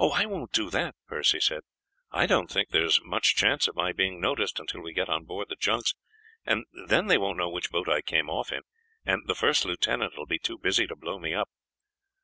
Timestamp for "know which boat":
7.38-7.88